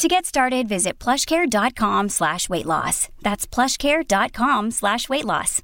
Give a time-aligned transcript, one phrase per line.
[0.00, 3.10] To get started, visit plushcare.com slash weight loss.
[3.20, 5.60] That's plushcare.com slash weight loss.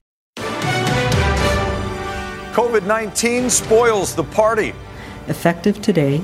[2.52, 4.74] COVID 19 spoils the party.
[5.28, 6.22] Effective today,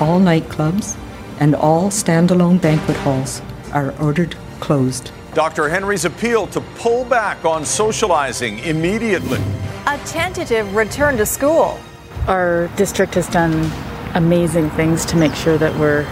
[0.00, 0.96] all nightclubs
[1.38, 3.40] and all standalone banquet halls
[3.72, 5.12] are ordered closed.
[5.32, 5.68] Dr.
[5.68, 9.38] Henry's appeal to pull back on socializing immediately.
[9.86, 11.78] A tentative return to school.
[12.26, 13.70] Our district has done
[14.16, 16.08] amazing things to make sure that we're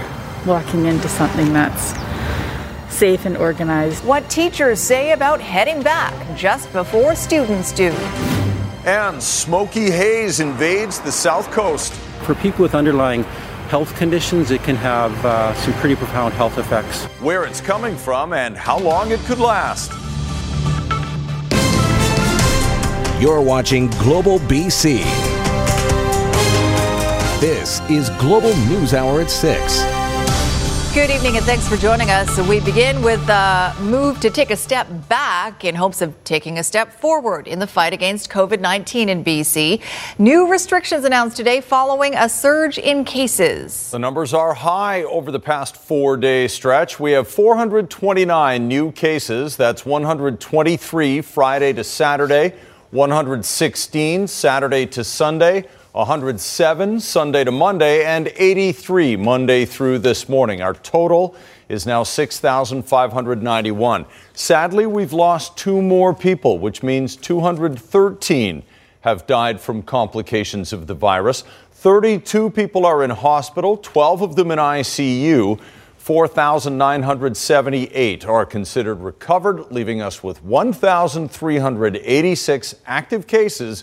[0.46, 1.94] walking into something that's
[2.92, 4.04] safe and organized.
[4.04, 7.90] What teachers say about heading back just before students do.
[8.84, 11.92] And smoky haze invades the south coast.
[12.24, 13.24] For people with underlying
[13.69, 17.04] health conditions, it can have uh, some pretty profound health effects.
[17.20, 19.92] Where it's coming from and how long it could last.
[23.20, 25.00] You're watching Global BC.
[27.41, 30.00] This is Global News Hour at 6.
[30.92, 32.36] Good evening and thanks for joining us.
[32.48, 36.64] We begin with a move to take a step back in hopes of taking a
[36.64, 39.80] step forward in the fight against COVID 19 in BC.
[40.19, 43.92] New restrictions announced today following a surge in cases.
[43.92, 46.98] The numbers are high over the past four day stretch.
[46.98, 49.56] We have 429 new cases.
[49.56, 52.52] That's 123 Friday to Saturday,
[52.91, 55.69] 116 Saturday to Sunday.
[55.92, 60.62] 107 Sunday to Monday, and 83 Monday through this morning.
[60.62, 61.34] Our total
[61.69, 64.06] is now 6,591.
[64.32, 68.62] Sadly, we've lost two more people, which means 213
[69.00, 71.42] have died from complications of the virus.
[71.72, 75.60] 32 people are in hospital, 12 of them in ICU.
[75.97, 83.82] 4,978 are considered recovered, leaving us with 1,386 active cases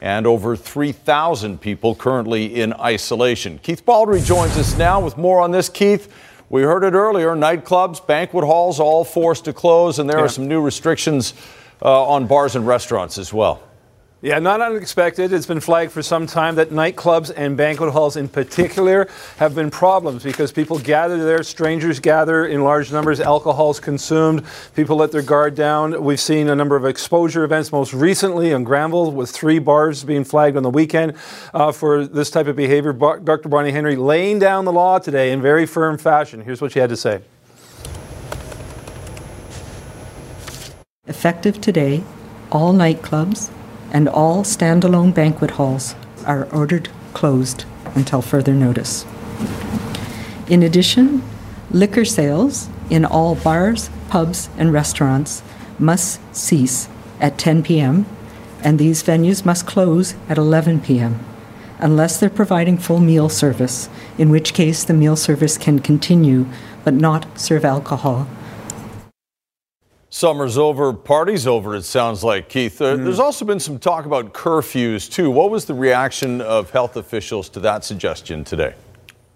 [0.00, 3.58] and over 3,000 people currently in isolation.
[3.62, 5.68] Keith Baldrey joins us now with more on this.
[5.68, 6.12] Keith,
[6.50, 10.24] we heard it earlier nightclubs, banquet halls, all forced to close, and there yeah.
[10.24, 11.34] are some new restrictions
[11.82, 13.62] uh, on bars and restaurants as well.
[14.20, 15.32] Yeah, not unexpected.
[15.32, 19.70] It's been flagged for some time that nightclubs and banquet halls in particular have been
[19.70, 24.42] problems because people gather there, strangers gather in large numbers, alcohol is consumed,
[24.74, 26.02] people let their guard down.
[26.02, 30.24] We've seen a number of exposure events, most recently in Granville, with three bars being
[30.24, 31.14] flagged on the weekend
[31.54, 32.92] uh, for this type of behavior.
[32.92, 33.48] Dr.
[33.48, 36.40] Bonnie Henry laying down the law today in very firm fashion.
[36.40, 37.20] Here's what she had to say.
[41.06, 42.02] Effective today,
[42.50, 43.52] all nightclubs,
[43.92, 45.94] and all standalone banquet halls
[46.26, 49.04] are ordered closed until further notice.
[50.48, 51.22] In addition,
[51.70, 55.42] liquor sales in all bars, pubs, and restaurants
[55.78, 56.88] must cease
[57.20, 58.06] at 10 p.m.,
[58.62, 61.24] and these venues must close at 11 p.m.
[61.78, 66.46] unless they're providing full meal service, in which case the meal service can continue
[66.84, 68.26] but not serve alcohol
[70.10, 72.80] Summer's over, party's over, it sounds like, Keith.
[72.80, 73.04] Uh, mm.
[73.04, 75.30] There's also been some talk about curfews, too.
[75.30, 78.74] What was the reaction of health officials to that suggestion today?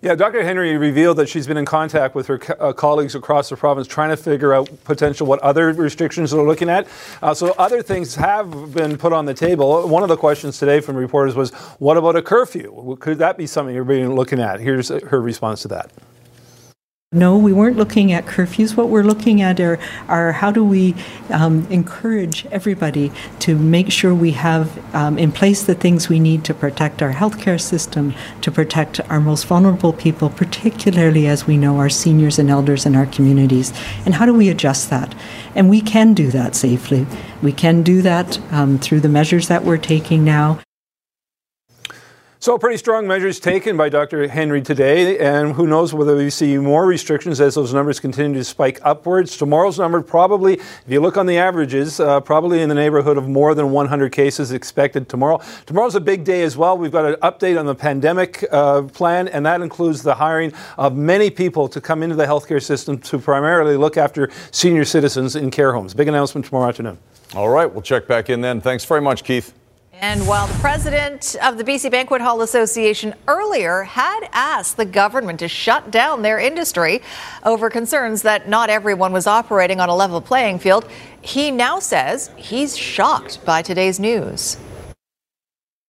[0.00, 0.42] Yeah, Dr.
[0.42, 3.86] Henry revealed that she's been in contact with her co- uh, colleagues across the province
[3.86, 6.88] trying to figure out potential what other restrictions they're looking at.
[7.22, 9.86] Uh, so other things have been put on the table.
[9.86, 12.96] One of the questions today from reporters was, what about a curfew?
[12.98, 14.58] Could that be something you're being looking at?
[14.58, 15.92] Here's her response to that.
[17.14, 18.74] No, we weren't looking at curfews.
[18.74, 19.78] What we're looking at are,
[20.08, 20.94] are how do we
[21.28, 26.42] um, encourage everybody to make sure we have um, in place the things we need
[26.44, 31.76] to protect our healthcare system, to protect our most vulnerable people, particularly as we know
[31.76, 33.74] our seniors and elders in our communities.
[34.06, 35.14] And how do we adjust that?
[35.54, 37.06] And we can do that safely.
[37.42, 40.60] We can do that um, through the measures that we're taking now.
[42.42, 44.26] So, pretty strong measures taken by Dr.
[44.26, 48.42] Henry today, and who knows whether we see more restrictions as those numbers continue to
[48.42, 49.36] spike upwards.
[49.36, 53.28] Tomorrow's number probably, if you look on the averages, uh, probably in the neighborhood of
[53.28, 55.40] more than 100 cases expected tomorrow.
[55.66, 56.76] Tomorrow's a big day as well.
[56.76, 60.96] We've got an update on the pandemic uh, plan, and that includes the hiring of
[60.96, 65.52] many people to come into the healthcare system to primarily look after senior citizens in
[65.52, 65.94] care homes.
[65.94, 66.98] Big announcement tomorrow afternoon.
[67.36, 68.60] All right, we'll check back in then.
[68.60, 69.54] Thanks very much, Keith.
[70.00, 75.38] And while the president of the BC Banquet Hall Association earlier had asked the government
[75.40, 77.02] to shut down their industry
[77.44, 80.88] over concerns that not everyone was operating on a level playing field,
[81.20, 84.56] he now says he's shocked by today's news.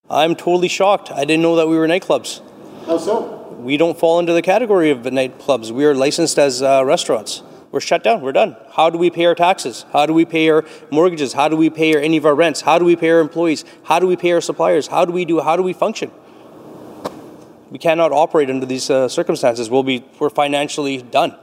[0.10, 1.10] I'm totally shocked.
[1.10, 2.42] I didn't know that we were nightclubs.
[2.86, 3.56] How so?
[3.58, 5.72] We don't fall into the category of nightclubs.
[5.72, 7.42] We are licensed as uh, restaurants
[7.74, 8.22] we're shut down.
[8.22, 8.56] We're done.
[8.74, 9.88] How do we pay our taxes?
[9.92, 11.34] How do we pay our mortgages?
[11.34, 12.62] How do we pay our, any of our rents?
[12.62, 13.66] How do we pay our employees?
[13.86, 14.86] How do we pay our suppliers?
[14.86, 15.42] How do we do?
[15.42, 16.12] How do we function?
[17.72, 19.72] We cannot operate under these uh, circumstances.
[19.72, 21.36] We'll be we're financially done.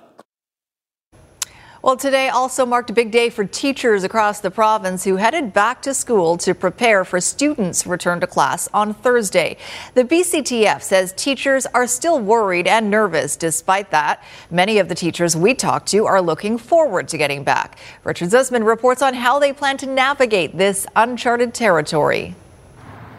[1.82, 5.80] Well, today also marked a big day for teachers across the province who headed back
[5.82, 9.56] to school to prepare for students' return to class on Thursday.
[9.94, 13.34] The BCTF says teachers are still worried and nervous.
[13.34, 17.78] Despite that, many of the teachers we talked to are looking forward to getting back.
[18.04, 22.34] Richard Zussman reports on how they plan to navigate this uncharted territory.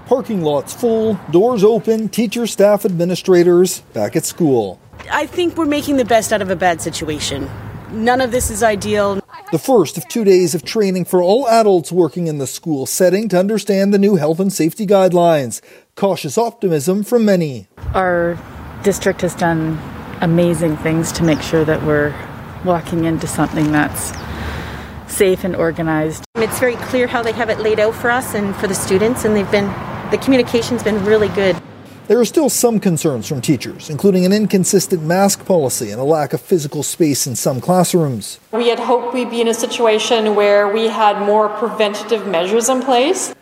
[0.06, 4.80] Parking lots full, doors open, teachers, staff, administrators back at school.
[5.12, 7.50] I think we're making the best out of a bad situation.
[7.92, 9.20] None of this is ideal.
[9.52, 13.28] The first of two days of training for all adults working in the school setting
[13.30, 15.62] to understand the new health and safety guidelines.
[15.96, 17.68] Cautious optimism from many.
[17.94, 18.38] Our
[18.84, 19.78] district has done
[20.22, 22.16] amazing things to make sure that we're
[22.64, 24.14] walking into something that's
[25.08, 26.24] safe and organized.
[26.36, 29.26] It's very clear how they have it laid out for us and for the students,
[29.26, 29.68] and they've been
[30.12, 31.62] the communication's been really good.
[32.12, 36.34] There are still some concerns from teachers, including an inconsistent mask policy and a lack
[36.34, 38.38] of physical space in some classrooms.
[38.52, 42.82] We had hoped we'd be in a situation where we had more preventative measures in
[42.82, 43.34] place.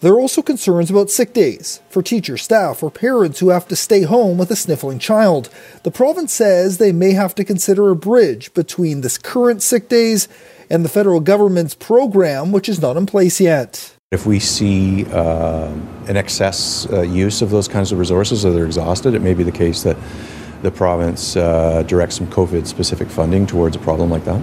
[0.00, 3.76] There are also concerns about sick days for teachers, staff, or parents who have to
[3.76, 5.48] stay home with a sniffling child.
[5.82, 10.28] The province says they may have to consider a bridge between this current sick days
[10.68, 13.97] and the federal government's program, which is not in place yet.
[14.10, 15.70] If we see uh,
[16.06, 19.42] an excess uh, use of those kinds of resources or they're exhausted, it may be
[19.42, 19.98] the case that
[20.62, 24.40] the province uh, directs some COVID specific funding towards a problem like that.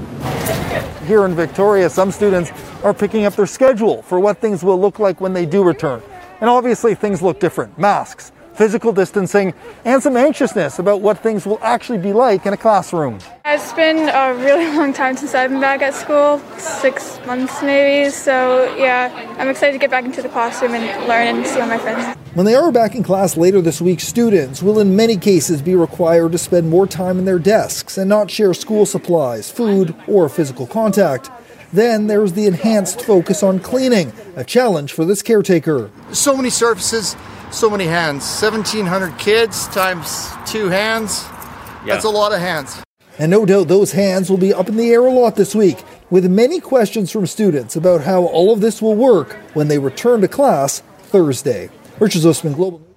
[1.08, 2.52] Here in Victoria, some students
[2.84, 6.04] are picking up their schedule for what things will look like when they do return.
[6.42, 9.54] And obviously, things look different masks, physical distancing,
[9.84, 13.20] and some anxiousness about what things will actually be like in a classroom.
[13.46, 18.10] It's been a really long time since I've been back at school, six months maybe.
[18.10, 21.68] So, yeah, I'm excited to get back into the classroom and learn and see all
[21.68, 22.18] my friends.
[22.34, 25.76] When they are back in class later this week, students will in many cases be
[25.76, 30.28] required to spend more time in their desks and not share school supplies, food, or
[30.28, 31.30] physical contact.
[31.72, 35.92] Then there's the enhanced focus on cleaning, a challenge for this caretaker.
[36.12, 37.16] So many surfaces
[37.56, 38.24] so many hands.
[38.42, 41.24] 1,700 kids times two hands.
[41.86, 41.94] Yeah.
[41.94, 42.84] That's a lot of hands.
[43.18, 45.82] And no doubt those hands will be up in the air a lot this week,
[46.10, 50.20] with many questions from students about how all of this will work when they return
[50.22, 51.70] to class Thursday.
[51.98, 52.90] Richard Zussman, Global News.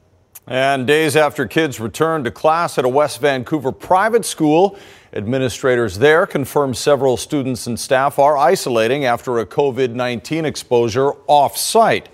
[0.48, 4.76] And days after kids returned to class at a West Vancouver private school,
[5.12, 11.56] administrators there confirmed several students and staff are isolating after a COVID 19 exposure off
[11.56, 12.08] site.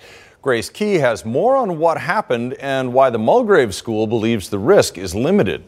[0.44, 4.98] Grace Ke has more on what happened and why the Mulgrave School believes the risk
[4.98, 5.64] is limited.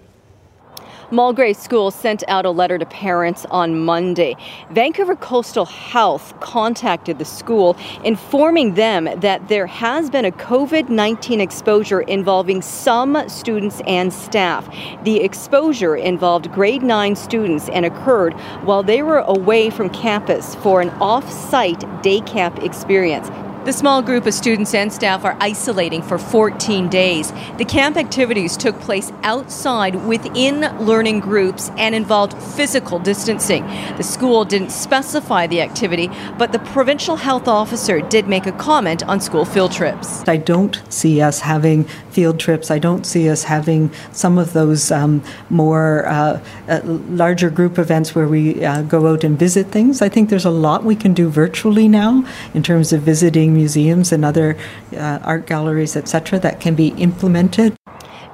[1.10, 4.36] Mulgrave School sent out a letter to parents on Monday.
[4.72, 7.74] Vancouver Coastal Health contacted the school,
[8.04, 14.68] informing them that there has been a COVID 19 exposure involving some students and staff.
[15.04, 18.34] The exposure involved grade 9 students and occurred
[18.64, 23.30] while they were away from campus for an off site day camp experience.
[23.66, 27.32] The small group of students and staff are isolating for 14 days.
[27.58, 33.66] The camp activities took place outside within learning groups and involved physical distancing.
[33.96, 39.02] The school didn't specify the activity, but the provincial health officer did make a comment
[39.02, 40.22] on school field trips.
[40.28, 42.70] I don't see us having field trips.
[42.70, 48.14] I don't see us having some of those um, more uh, uh, larger group events
[48.14, 50.00] where we uh, go out and visit things.
[50.00, 52.24] I think there's a lot we can do virtually now
[52.54, 54.56] in terms of visiting museums and other
[54.92, 57.76] uh, art galleries, etc., that can be implemented.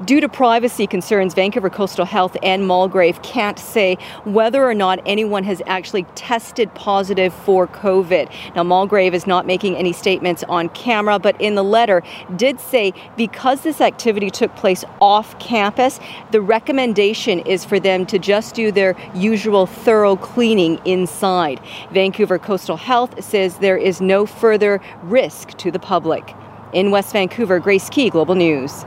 [0.04, 5.44] Due to privacy concerns, Vancouver Coastal Health and Mulgrave can't say whether or not anyone
[5.44, 8.32] has actually tested positive for COVID.
[8.56, 12.02] Now, Mulgrave is not making any statements on camera, but in the letter
[12.35, 16.00] did say because this activity took place off campus,
[16.32, 21.61] the recommendation is for them to just do their usual thorough cleaning inside.
[21.92, 26.35] Vancouver Coastal Health says there is no further risk to the public.
[26.73, 28.85] In West Vancouver, Grace Ke, Global News.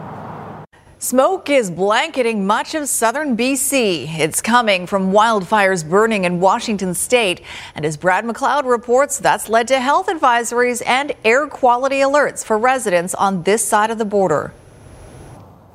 [1.05, 4.17] Smoke is blanketing much of southern BC.
[4.17, 7.41] It's coming from wildfires burning in Washington state.
[7.75, 12.57] And as Brad McLeod reports, that's led to health advisories and air quality alerts for
[12.57, 14.51] residents on this side of the border.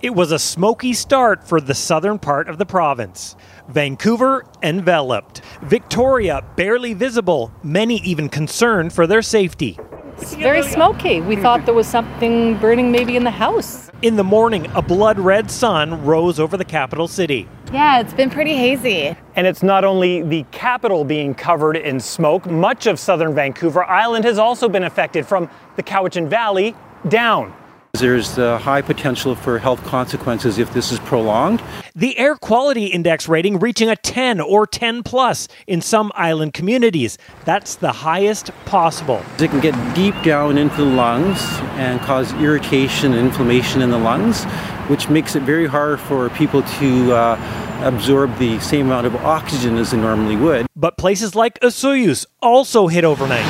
[0.03, 3.37] It was a smoky start for the southern part of the province.
[3.69, 9.79] Vancouver enveloped, Victoria barely visible, many even concerned for their safety.
[10.17, 11.21] It's very smoky.
[11.21, 13.90] We thought there was something burning maybe in the house.
[14.03, 17.47] In the morning, a blood red sun rose over the capital city.
[17.71, 19.15] Yeah, it's been pretty hazy.
[19.37, 24.25] And it's not only the capital being covered in smoke, much of southern Vancouver Island
[24.25, 26.75] has also been affected from the Cowichan Valley
[27.09, 27.55] down.
[27.95, 31.63] There's a high potential for health consequences if this is prolonged.
[31.95, 37.19] The air quality index rating reaching a 10 or 10 plus in some island communities.
[37.45, 39.23] That's the highest possible.
[39.39, 41.43] It can get deep down into the lungs
[41.75, 44.45] and cause irritation and inflammation in the lungs,
[44.89, 49.77] which makes it very hard for people to uh, absorb the same amount of oxygen
[49.77, 50.67] as they normally would.
[50.77, 53.45] But places like Osoyoos also hit overnight.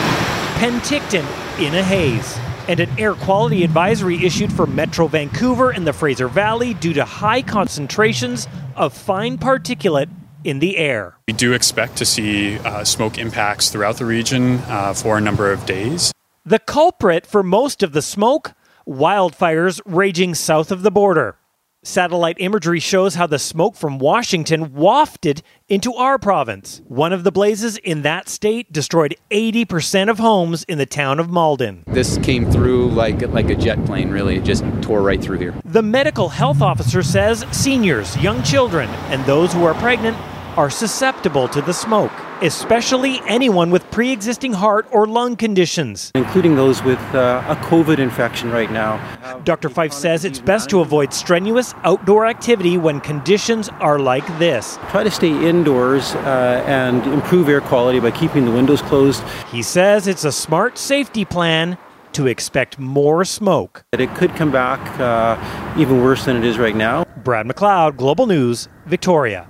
[0.57, 1.27] Penticton
[1.61, 2.39] in a haze
[2.69, 7.05] and an air quality advisory issued for Metro Vancouver and the Fraser Valley due to
[7.05, 10.09] high concentrations of fine particulate
[10.45, 11.17] in the air.
[11.27, 15.53] We do expect to see uh, smoke impacts throughout the region uh, for a number
[15.53, 16.13] of days.
[16.45, 18.53] The culprit for most of the smoke
[18.87, 21.37] wildfires raging south of the border.
[21.83, 26.83] Satellite imagery shows how the smoke from Washington wafted into our province.
[26.87, 31.31] One of the blazes in that state destroyed 80% of homes in the town of
[31.31, 31.85] Malden.
[31.87, 34.37] This came through like like a jet plane really.
[34.37, 35.55] It just tore right through here.
[35.65, 40.19] The medical health officer says seniors, young children, and those who are pregnant
[40.57, 46.11] are susceptible to the smoke, especially anyone with pre existing heart or lung conditions.
[46.15, 48.99] Including those with uh, a COVID infection right now.
[49.45, 49.69] Dr.
[49.69, 54.79] Fyfe says it's best to avoid strenuous outdoor activity when conditions are like this.
[54.91, 59.23] Try to stay indoors uh, and improve air quality by keeping the windows closed.
[59.51, 61.79] He says it's a smart safety plan
[62.13, 63.85] to expect more smoke.
[63.93, 65.37] That It could come back uh,
[65.79, 67.05] even worse than it is right now.
[67.25, 69.50] Brad McLeod, Global News, Victoria.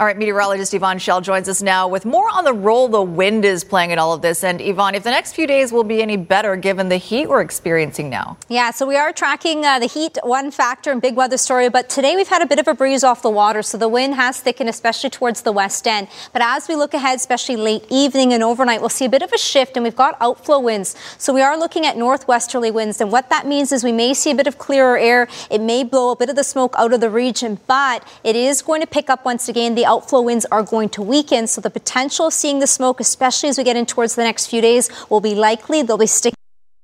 [0.00, 3.44] All right, meteorologist Yvonne Schalle joins us now with more on the role the wind
[3.44, 4.42] is playing in all of this.
[4.42, 7.42] And Yvonne, if the next few days will be any better given the heat we're
[7.42, 8.38] experiencing now.
[8.48, 11.90] Yeah, so we are tracking uh, the heat, one factor in big weather story, but
[11.90, 14.40] today we've had a bit of a breeze off the water, so the wind has
[14.40, 16.08] thickened, especially towards the west end.
[16.32, 19.30] But as we look ahead, especially late evening and overnight, we'll see a bit of
[19.34, 20.96] a shift, and we've got outflow winds.
[21.18, 24.30] So we are looking at northwesterly winds, and what that means is we may see
[24.30, 25.28] a bit of clearer air.
[25.50, 28.62] It may blow a bit of the smoke out of the region, but it is
[28.62, 31.46] going to pick up once again the outflow winds are going to weaken.
[31.46, 34.46] So the potential of seeing the smoke, especially as we get in towards the next
[34.46, 35.82] few days, will be likely.
[35.82, 36.36] They'll be sticking.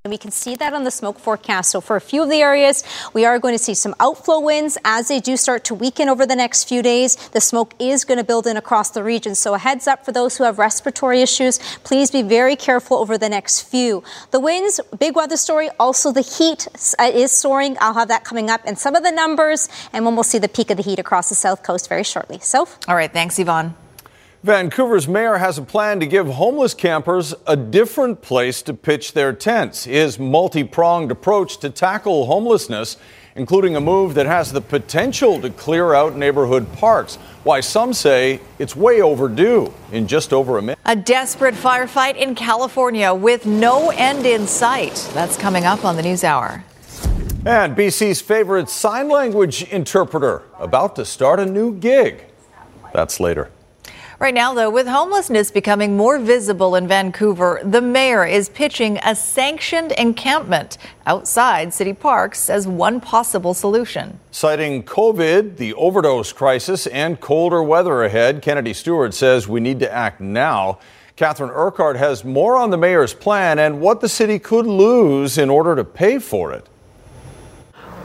[0.06, 1.72] And we can see that on the smoke forecast.
[1.72, 4.78] So for a few of the areas, we are going to see some outflow winds
[4.84, 7.16] as they do start to weaken over the next few days.
[7.30, 9.34] The smoke is going to build in across the region.
[9.34, 11.58] So a heads up for those who have respiratory issues.
[11.82, 14.04] Please be very careful over the next few.
[14.30, 15.70] The winds, big weather story.
[15.80, 16.68] Also the heat
[17.00, 17.76] uh, is soaring.
[17.80, 19.68] I'll have that coming up and some of the numbers.
[19.92, 22.38] And when we'll see the peak of the heat across the south coast very shortly.
[22.38, 22.68] So.
[22.86, 23.12] All right.
[23.12, 23.74] Thanks, Yvonne.
[24.46, 29.32] Vancouver's mayor has a plan to give homeless campers a different place to pitch their
[29.32, 29.86] tents.
[29.86, 32.96] His multi pronged approach to tackle homelessness,
[33.34, 37.16] including a move that has the potential to clear out neighborhood parks.
[37.42, 40.78] Why some say it's way overdue in just over a minute.
[40.84, 45.10] A desperate firefight in California with no end in sight.
[45.12, 46.62] That's coming up on the News Hour.
[47.44, 52.26] And BC's favorite sign language interpreter about to start a new gig.
[52.92, 53.50] That's later.
[54.18, 59.14] Right now, though, with homelessness becoming more visible in Vancouver, the mayor is pitching a
[59.14, 64.18] sanctioned encampment outside city parks as one possible solution.
[64.30, 69.92] Citing COVID, the overdose crisis, and colder weather ahead, Kennedy Stewart says we need to
[69.92, 70.78] act now.
[71.16, 75.50] Catherine Urquhart has more on the mayor's plan and what the city could lose in
[75.50, 76.66] order to pay for it.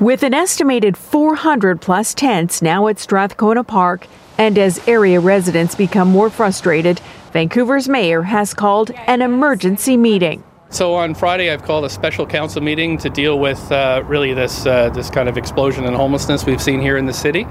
[0.02, 4.08] With an estimated 400 plus tents now at Strathcona Park,
[4.38, 7.02] and as area residents become more frustrated,
[7.34, 10.44] Vancouver's mayor has called an emergency meeting.
[10.70, 14.66] So on Friday, I've called a special council meeting to deal with uh, really this
[14.66, 17.44] uh, this kind of explosion in homelessness we've seen here in the city.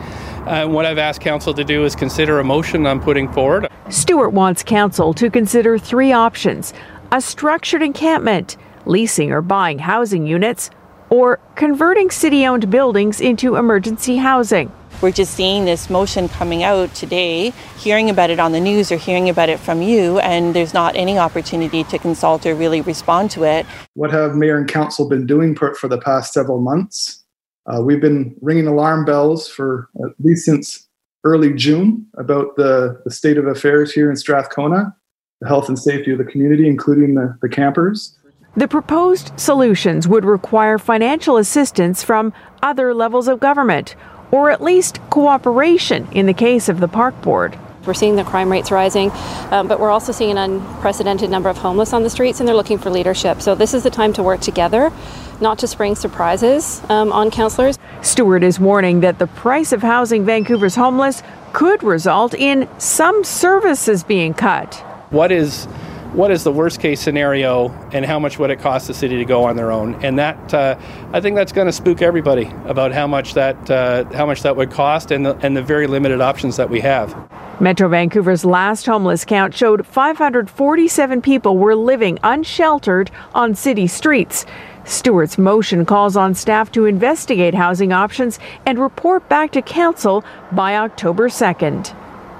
[0.46, 3.68] Uh, what I've asked council to do is consider a motion I'm putting forward.
[3.90, 6.72] Stewart wants council to consider three options:
[7.12, 8.56] a structured encampment,
[8.86, 10.70] leasing or buying housing units,
[11.10, 14.72] or converting city-owned buildings into emergency housing.
[15.00, 18.98] We're just seeing this motion coming out today, hearing about it on the news or
[18.98, 23.30] hearing about it from you, and there's not any opportunity to consult or really respond
[23.30, 23.64] to it.
[23.94, 27.24] What have mayor and council been doing for, for the past several months?
[27.64, 30.86] Uh, we've been ringing alarm bells for at least since
[31.24, 34.94] early June about the, the state of affairs here in Strathcona,
[35.40, 38.18] the health and safety of the community, including the, the campers.
[38.54, 43.94] The proposed solutions would require financial assistance from other levels of government,
[44.30, 47.58] or at least cooperation in the case of the park board.
[47.86, 49.10] We're seeing the crime rates rising,
[49.50, 52.54] um, but we're also seeing an unprecedented number of homeless on the streets, and they're
[52.54, 53.40] looking for leadership.
[53.40, 54.92] So this is the time to work together,
[55.40, 57.78] not to spring surprises um, on councillors.
[58.02, 61.22] Stewart is warning that the price of housing Vancouver's homeless
[61.54, 64.74] could result in some services being cut.
[65.10, 65.66] What is
[66.12, 69.24] what is the worst case scenario and how much would it cost the city to
[69.24, 70.76] go on their own and that uh,
[71.12, 74.56] i think that's going to spook everybody about how much that uh, how much that
[74.56, 77.14] would cost and the, and the very limited options that we have
[77.60, 84.46] Metro Vancouver's last homeless count showed 547 people were living unsheltered on city streets.
[84.86, 90.74] Stewart's motion calls on staff to investigate housing options and report back to council by
[90.74, 91.94] October 2nd.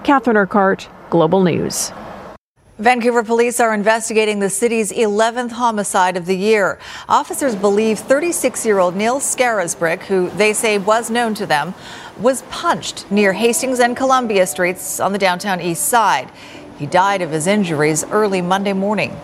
[0.05, 1.93] Catherine Urquhart, Global News.
[2.81, 6.79] Vancouver police are investigating the city's 11th homicide of the year.
[7.11, 11.75] Officers believe 36 year old Neil Scarisbrick, who they say was known to them,
[12.19, 16.31] was punched near Hastings and Columbia Streets on the downtown east side.
[16.79, 19.15] He died of his injuries early Monday morning.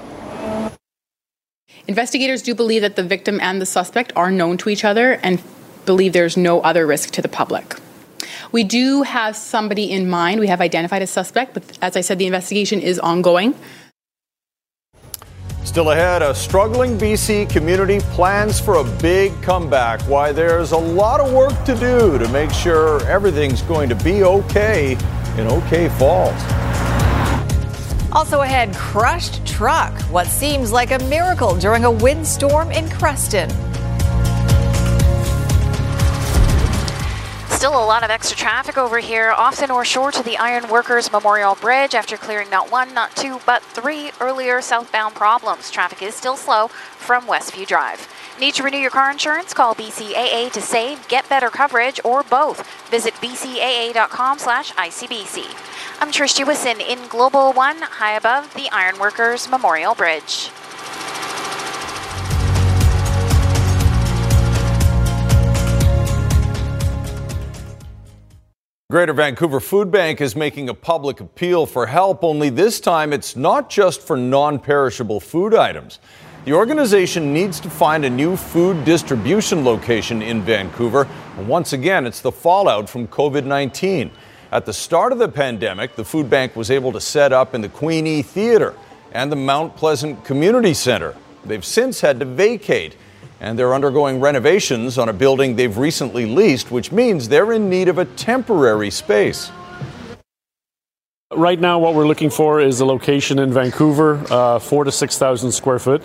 [1.89, 5.43] Investigators do believe that the victim and the suspect are known to each other and
[5.87, 7.77] believe there's no other risk to the public.
[8.57, 10.41] We do have somebody in mind.
[10.41, 13.55] We have identified a suspect, but as I said, the investigation is ongoing.
[15.63, 20.01] Still ahead, a struggling BC community plans for a big comeback.
[20.09, 24.25] Why there's a lot of work to do to make sure everything's going to be
[24.25, 24.93] okay
[25.37, 26.33] in OK Falls.
[28.11, 29.93] Also ahead, crushed truck.
[30.05, 33.51] What seems like a miracle during a windstorm in Creston.
[37.57, 40.69] Still a lot of extra traffic over here off the North Shore to the Iron
[40.69, 45.71] Workers Memorial Bridge after clearing not one, not two, but three earlier southbound problems.
[45.71, 48.13] Traffic is still slow from Westview Drive.
[48.39, 49.55] Need to renew your car insurance?
[49.55, 52.61] Call BCAA to save, get better coverage, or both.
[52.91, 55.47] Visit bcaa.com slash ICBC.
[56.03, 60.51] I'm Trish Jewison in Global One, high above the Iron Workers Memorial Bridge.
[68.89, 73.35] Greater Vancouver Food Bank is making a public appeal for help, only this time it's
[73.35, 75.99] not just for non perishable food items.
[76.45, 81.09] The organization needs to find a new food distribution location in Vancouver.
[81.37, 84.09] And once again, it's the fallout from COVID 19.
[84.53, 87.63] At the start of the pandemic, the food bank was able to set up in
[87.63, 88.73] the Queenie Theater
[89.11, 91.17] and the Mount Pleasant Community Center.
[91.45, 92.95] They've since had to vacate
[93.41, 97.89] and they're undergoing renovations on a building they've recently leased, which means they're in need
[97.89, 99.51] of a temporary space.
[101.35, 105.51] Right now, what we're looking for is a location in Vancouver, uh, four to 6,000
[105.51, 106.03] square foot,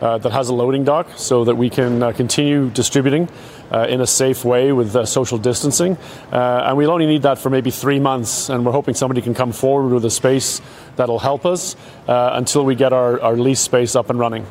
[0.00, 3.28] uh, that has a loading dock so that we can uh, continue distributing
[3.70, 5.96] uh, in a safe way with uh, social distancing.
[6.32, 9.34] Uh, and we'll only need that for maybe three months, and we're hoping somebody can
[9.34, 10.60] come forward with a space
[10.96, 11.76] that'll help us
[12.08, 14.44] until we get our, our lease space up and running.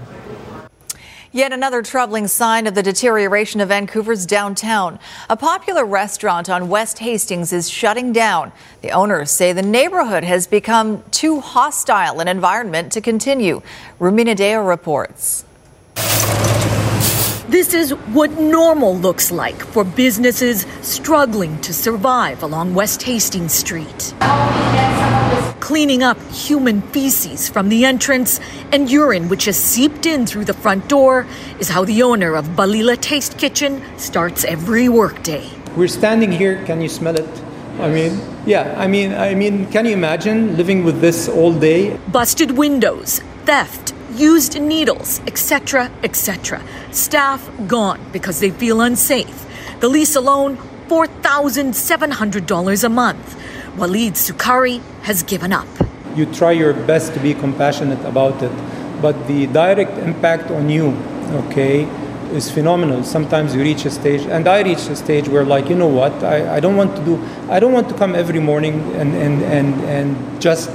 [1.33, 4.99] Yet another troubling sign of the deterioration of Vancouver's downtown.
[5.29, 8.51] A popular restaurant on West Hastings is shutting down.
[8.81, 13.61] The owners say the neighborhood has become too hostile an environment to continue.
[13.97, 15.45] Rumina Daya reports.
[17.51, 24.13] This is what normal looks like for businesses struggling to survive along West Hastings Street
[25.59, 28.39] cleaning up human feces from the entrance
[28.71, 31.27] and urine which has seeped in through the front door
[31.59, 35.49] is how the owner of Balila Taste Kitchen starts every workday.
[35.75, 37.41] We're standing here, can you smell it?
[37.79, 41.97] I mean, yeah, I mean, I mean, can you imagine living with this all day?
[42.11, 46.61] Busted windows, theft, used needles, etc., etc.
[46.91, 49.45] Staff gone because they feel unsafe.
[49.79, 53.37] The lease alone, $4,700 a month.
[53.77, 55.67] Walid Sukari has given up.
[56.15, 58.51] You try your best to be compassionate about it,
[59.01, 60.89] but the direct impact on you,
[61.45, 61.87] okay,
[62.33, 63.03] is phenomenal.
[63.03, 66.11] Sometimes you reach a stage, and I reach a stage where, like, you know what,
[66.23, 69.41] I, I don't want to do, I don't want to come every morning and, and,
[69.43, 70.69] and, and just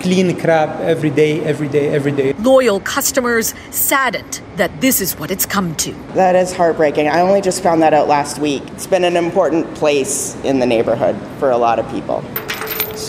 [0.00, 2.32] clean crap every day, every day, every day.
[2.34, 5.92] Loyal customers saddened that this is what it's come to.
[6.14, 7.08] That is heartbreaking.
[7.08, 8.62] I only just found that out last week.
[8.68, 12.24] It's been an important place in the neighborhood for a lot of people.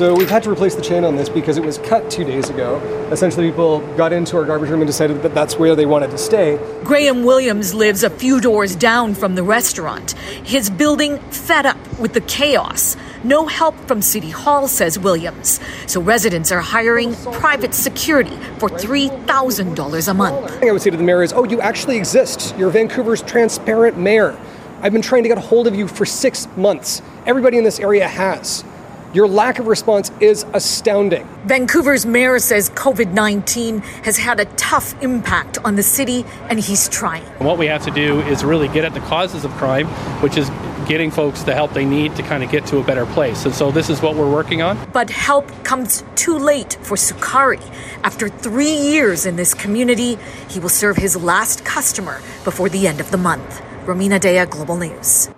[0.02, 2.50] So we've had to replace the chain on this because it was cut two days
[2.50, 2.78] ago.
[3.12, 6.18] Essentially, people got into our garbage room and decided that that's where they wanted to
[6.18, 6.60] stay.
[6.84, 10.14] Graham Williams lives a few doors down from the restaurant.
[10.44, 12.98] His building fed up with the chaos.
[13.24, 15.60] No help from City Hall, says Williams.
[15.86, 20.48] So residents are hiring private security for $3,000 a month.
[20.48, 22.56] The thing I would say to the mayor is, oh, you actually exist.
[22.58, 24.36] You're Vancouver's transparent mayor.
[24.82, 27.04] I've been trying to get a hold of you for six months.
[27.28, 28.64] Everybody in this area has.
[29.14, 31.28] Your lack of response is astounding.
[31.46, 36.88] Vancouver's mayor says COVID 19 has had a tough impact on the city, and he's
[36.88, 37.24] trying.
[37.40, 39.88] What we have to do is really get at the causes of crime,
[40.22, 40.50] which is
[40.88, 43.46] getting folks the help they need to kind of get to a better place.
[43.46, 44.78] And so this is what we're working on.
[44.94, 47.62] But help comes too late for Sukari.
[48.04, 50.18] After three years in this community,
[50.50, 53.62] he will serve his last customer before the end of the month.
[53.86, 55.30] Rumina Daya, Global News.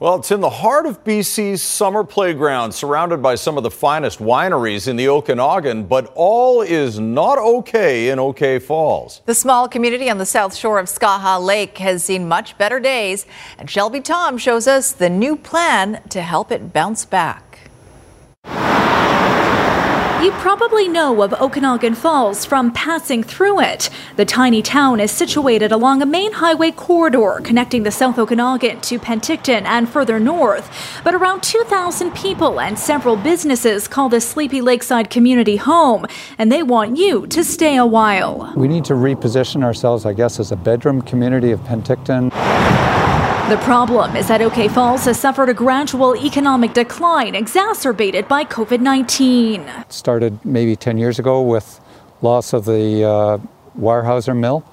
[0.00, 4.20] Well, it's in the heart of BC's summer playground, surrounded by some of the finest
[4.20, 9.22] wineries in the Okanagan, but all is not okay in OK Falls.
[9.26, 13.26] The small community on the south shore of Skaha Lake has seen much better days,
[13.58, 17.47] and Shelby Tom shows us the new plan to help it bounce back.
[20.20, 23.88] You probably know of Okanagan Falls from passing through it.
[24.16, 28.98] The tiny town is situated along a main highway corridor connecting the South Okanagan to
[28.98, 30.68] Penticton and further north.
[31.04, 36.04] But around 2,000 people and several businesses call this sleepy lakeside community home,
[36.36, 38.52] and they want you to stay a while.
[38.56, 42.32] We need to reposition ourselves, I guess, as a bedroom community of Penticton.
[43.48, 48.80] The problem is that OK Falls has suffered a gradual economic decline exacerbated by COVID
[48.80, 49.62] 19.
[49.62, 51.80] It Started maybe 10 years ago with
[52.20, 53.38] loss of the uh,
[53.80, 54.66] Weyerhaeuser mill,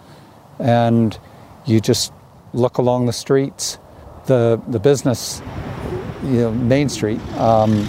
[0.59, 1.17] and
[1.65, 2.11] you just
[2.51, 3.77] look along the streets,
[4.25, 5.41] the, the business,
[6.25, 7.21] you know, Main Street.
[7.37, 7.87] Um,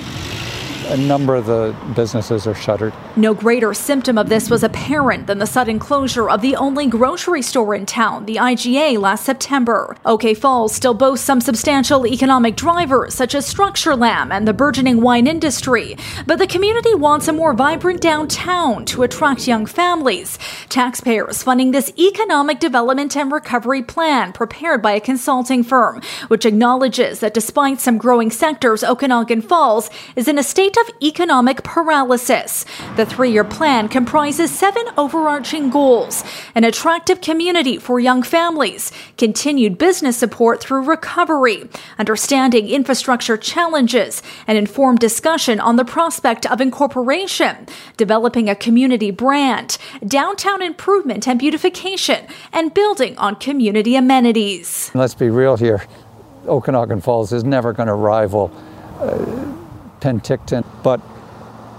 [0.86, 2.92] a number of the businesses are shuttered.
[3.16, 7.42] No greater symptom of this was apparent than the sudden closure of the only grocery
[7.42, 9.96] store in town, the IGA, last September.
[10.04, 15.26] OK Falls still boasts some substantial economic drivers, such as Structurlam and the burgeoning wine
[15.26, 15.96] industry.
[16.26, 20.38] But the community wants a more vibrant downtown to attract young families.
[20.68, 27.20] Taxpayers funding this economic development and recovery plan prepared by a consulting firm, which acknowledges
[27.20, 32.64] that despite some growing sectors, Okanagan Falls is in a state of economic paralysis.
[32.96, 39.78] The three year plan comprises seven overarching goals an attractive community for young families, continued
[39.78, 47.66] business support through recovery, understanding infrastructure challenges, and informed discussion on the prospect of incorporation,
[47.96, 54.90] developing a community brand, downtown improvement and beautification, and building on community amenities.
[54.94, 55.82] Let's be real here
[56.48, 58.50] Okanagan Falls is never going to rival.
[58.98, 59.65] Uh,
[60.06, 61.00] Penticton, but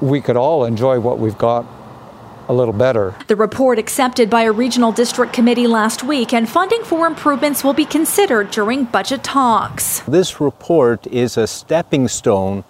[0.02, 1.66] we could all enjoy what we've got
[2.50, 3.16] a little better.
[3.28, 7.74] The report accepted by a regional district committee last week, and funding for improvements will
[7.74, 10.02] be considered during budget talks.
[10.02, 12.66] This report is a stepping stone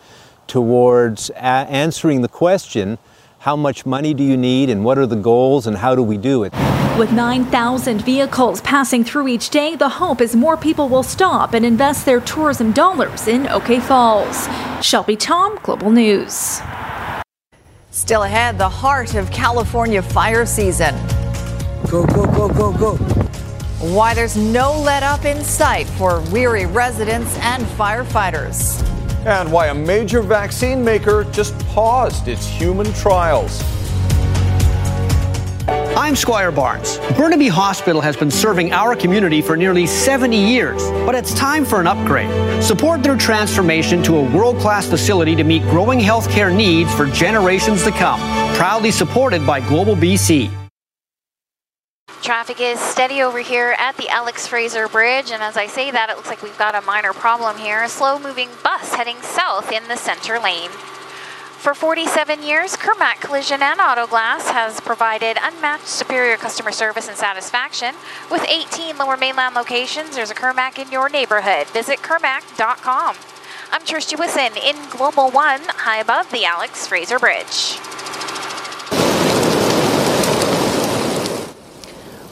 [0.45, 2.99] towards a- answering the question
[3.39, 6.17] how much money do you need, and what are the goals, and how do we
[6.17, 6.53] do it?
[6.97, 11.63] With 9,000 vehicles passing through each day, the hope is more people will stop and
[11.63, 14.49] invest their tourism dollars in OK Falls.
[14.81, 16.59] Shelby Tom, Global News.
[17.91, 20.95] Still ahead, the heart of California fire season.
[21.87, 22.95] Go, go, go, go, go.
[23.93, 28.81] Why there's no let up in sight for weary residents and firefighters.
[29.27, 33.61] And why a major vaccine maker just paused its human trials.
[35.97, 36.99] I'm Squire Barnes.
[37.17, 41.81] Burnaby Hospital has been serving our community for nearly 70 years, but it's time for
[41.81, 42.63] an upgrade.
[42.63, 47.83] Support their transformation to a world class facility to meet growing healthcare needs for generations
[47.83, 48.19] to come.
[48.55, 50.51] Proudly supported by Global BC.
[52.21, 56.11] Traffic is steady over here at the Alex Fraser Bridge, and as I say that,
[56.11, 57.81] it looks like we've got a minor problem here.
[57.81, 60.69] A slow moving bus heading south in the center lane.
[61.57, 67.17] For 47 years, Kirmac Collision and Auto Glass has provided unmatched superior customer service and
[67.17, 67.95] satisfaction.
[68.31, 71.67] With 18 lower mainland locations, there's a Kirmac in your neighborhood.
[71.67, 73.15] Visit kirmac.com.
[73.71, 77.79] I'm Trish Jewison in Global One, high above the Alex Fraser Bridge.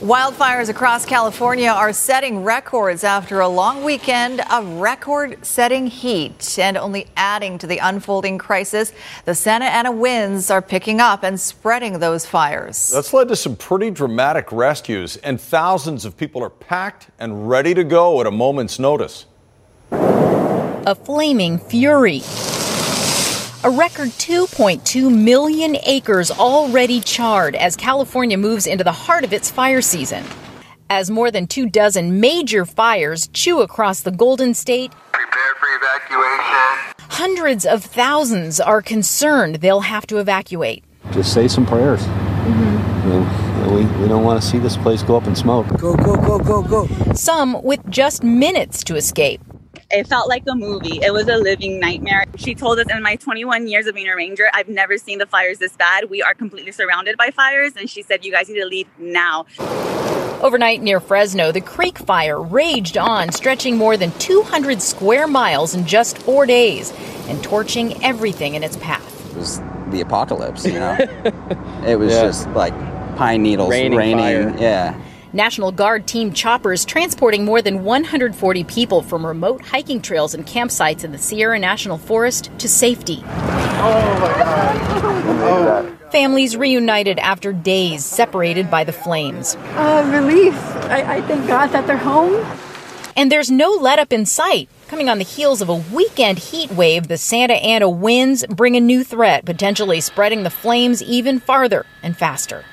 [0.05, 6.59] Wildfires across California are setting records after a long weekend of record setting heat.
[6.59, 8.93] And only adding to the unfolding crisis,
[9.25, 12.91] the Santa Ana winds are picking up and spreading those fires.
[12.91, 17.73] That's led to some pretty dramatic rescues, and thousands of people are packed and ready
[17.73, 19.25] to go at a moment's notice.
[19.89, 22.21] A flaming fury.
[23.65, 29.49] A record 2.2 million acres already charred as California moves into the heart of its
[29.49, 30.23] fire season.
[30.87, 36.93] As more than two dozen major fires chew across the Golden State, prepare for evacuation.
[37.09, 40.83] Hundreds of thousands are concerned they'll have to evacuate.
[41.09, 42.01] Just say some prayers.
[42.01, 43.09] Mm-hmm.
[43.09, 45.67] You know, we, we don't want to see this place go up in smoke.
[45.79, 47.13] Go, go, go, go, go.
[47.15, 49.41] Some with just minutes to escape.
[49.91, 50.99] It felt like a movie.
[51.03, 52.25] It was a living nightmare.
[52.37, 55.27] She told us in my 21 years of being a ranger, I've never seen the
[55.27, 56.09] fires this bad.
[56.09, 57.73] We are completely surrounded by fires.
[57.75, 59.45] And she said, You guys need to leave now.
[60.41, 65.85] Overnight near Fresno, the creek fire raged on, stretching more than 200 square miles in
[65.85, 66.91] just four days
[67.27, 69.31] and torching everything in its path.
[69.31, 70.97] It was the apocalypse, you know?
[71.85, 72.23] it was Yeah.
[72.23, 72.73] just like
[73.17, 74.17] pine needles Raining raining.
[74.17, 74.55] fire.
[74.59, 74.99] Yeah.
[75.35, 81.03] National Guard team choppers transporting more than 140 people from remote hiking trails and campsites
[81.03, 83.21] in the Sierra National Forest to safety.
[83.21, 85.99] Oh my god.
[86.11, 89.55] Families reunited after days separated by the flames.
[89.55, 90.55] Uh, relief.
[90.85, 92.45] I, I thank God that they're home.
[93.17, 94.69] And there's no let up in sight.
[94.87, 98.79] Coming on the heels of a weekend heat wave, the Santa Ana winds bring a
[98.79, 102.63] new threat, potentially spreading the flames even farther and faster.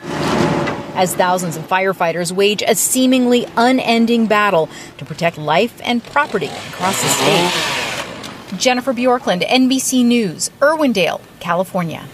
[0.95, 7.01] As thousands of firefighters wage a seemingly unending battle to protect life and property across
[7.01, 8.59] the state.
[8.59, 12.05] Jennifer Bjorklund, NBC News, Irwindale, California.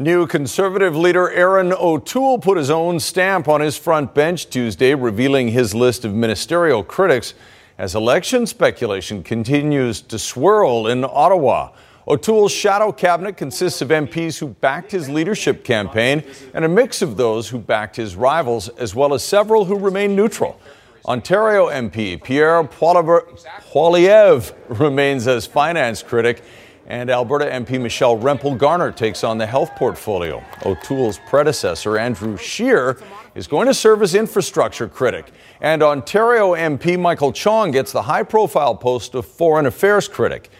[0.00, 5.48] New conservative leader Erin O'Toole put his own stamp on his front bench Tuesday, revealing
[5.48, 7.34] his list of ministerial critics
[7.78, 11.70] as election speculation continues to swirl in Ottawa.
[12.08, 17.16] O'Toole's shadow cabinet consists of MPs who backed his leadership campaign and a mix of
[17.16, 20.58] those who backed his rivals, as well as several who remain neutral.
[21.06, 26.42] Ontario MP Pierre Poilievre remains as finance critic,
[26.86, 30.42] and Alberta MP Michelle Rempel Garner takes on the health portfolio.
[30.66, 32.98] O'Toole's predecessor, Andrew Scheer,
[33.36, 35.30] is going to serve as infrastructure critic.
[35.60, 40.50] And Ontario MP Michael Chong gets the high profile post of foreign affairs critic.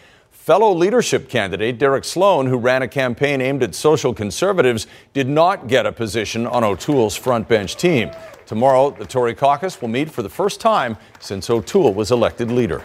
[0.43, 5.67] Fellow leadership candidate Derek Sloan, who ran a campaign aimed at social conservatives, did not
[5.69, 8.11] get a position on O'Toole's front bench team.
[8.45, 12.81] Tomorrow, the Tory caucus will meet for the first time since O'Toole was elected leader.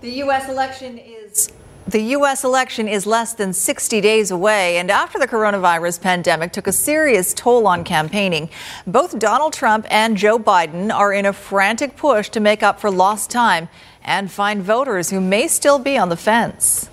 [0.00, 0.48] The U.S.
[0.48, 1.52] election is.
[1.86, 2.42] The U.S.
[2.42, 7.32] election is less than 60 days away, and after the coronavirus pandemic took a serious
[7.32, 8.50] toll on campaigning,
[8.84, 12.90] both Donald Trump and Joe Biden are in a frantic push to make up for
[12.90, 13.68] lost time
[14.02, 16.88] and find voters who may still be on the fence.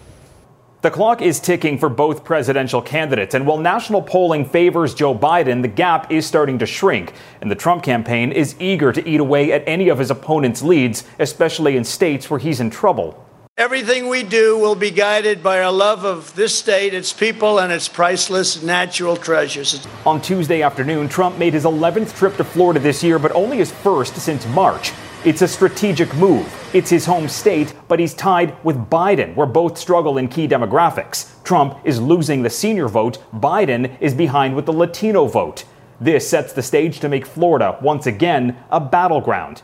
[0.82, 5.64] The clock is ticking for both presidential candidates, and while national polling favors Joe Biden,
[5.64, 9.52] the gap is starting to shrink, and the Trump campaign is eager to eat away
[9.52, 13.24] at any of his opponent's leads, especially in states where he's in trouble.
[13.58, 17.74] Everything we do will be guided by our love of this state, its people, and
[17.74, 19.84] its priceless natural treasures.
[20.06, 23.72] On Tuesday afternoon, Trump made his 11th trip to Florida this year, but only his
[23.72, 24.92] first since March.
[25.26, 26.48] It's a strategic move.
[26.74, 31.44] It's his home state, but he's tied with Biden, where both struggle in key demographics.
[31.44, 35.66] Trump is losing the senior vote, Biden is behind with the Latino vote.
[36.00, 39.64] This sets the stage to make Florida once again a battleground.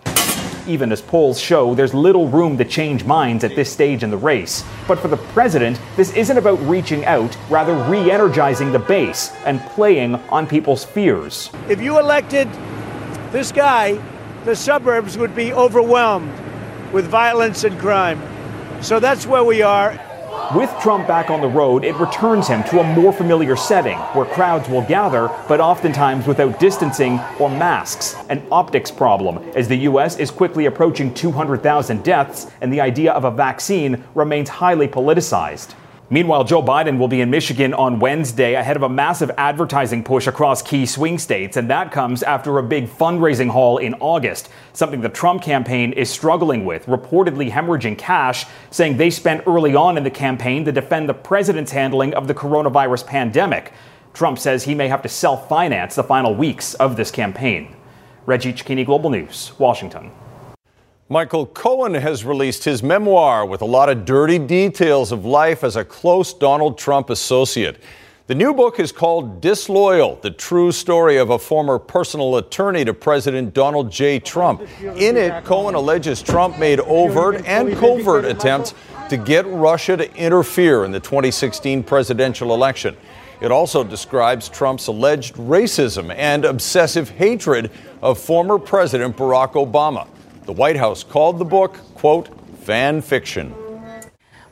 [0.65, 4.17] Even as polls show, there's little room to change minds at this stage in the
[4.17, 4.63] race.
[4.87, 9.61] But for the president, this isn't about reaching out, rather re energizing the base and
[9.61, 11.51] playing on people's fears.
[11.69, 12.49] If you elected
[13.31, 14.01] this guy,
[14.45, 16.31] the suburbs would be overwhelmed
[16.91, 18.21] with violence and crime.
[18.81, 19.99] So that's where we are.
[20.53, 24.25] With Trump back on the road, it returns him to a more familiar setting where
[24.25, 28.15] crowds will gather, but oftentimes without distancing or masks.
[28.29, 30.17] An optics problem, as the U.S.
[30.17, 35.75] is quickly approaching 200,000 deaths and the idea of a vaccine remains highly politicized.
[36.09, 40.27] Meanwhile, Joe Biden will be in Michigan on Wednesday ahead of a massive advertising push
[40.27, 44.99] across key swing states, and that comes after a big fundraising haul in August, something
[44.99, 50.03] the Trump campaign is struggling with, reportedly hemorrhaging cash, saying they spent early on in
[50.03, 53.71] the campaign to defend the president's handling of the coronavirus pandemic.
[54.13, 57.75] Trump says he may have to self finance the final weeks of this campaign.
[58.25, 60.11] Reggie Cecchini, Global News, Washington.
[61.13, 65.75] Michael Cohen has released his memoir with a lot of dirty details of life as
[65.75, 67.79] a close Donald Trump associate.
[68.25, 72.95] The new book is called Disloyal The True Story of a Former Personal Attorney to
[72.95, 74.17] President Donald J.
[74.17, 74.63] Trump.
[74.81, 78.73] In it, Cohen alleges Trump made overt and covert attempts
[79.09, 82.97] to get Russia to interfere in the 2016 presidential election.
[83.39, 87.69] It also describes Trump's alleged racism and obsessive hatred
[88.01, 90.07] of former President Barack Obama.
[90.45, 92.27] The White House called the book, quote,
[92.63, 93.55] fan fiction.